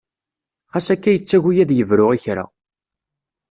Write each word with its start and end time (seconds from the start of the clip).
Xas 0.73 0.87
akka 0.93 1.09
yettagi 1.11 1.61
ad 1.63 1.71
yebru 1.73 2.07
i 2.15 2.19
kra. 2.23 2.45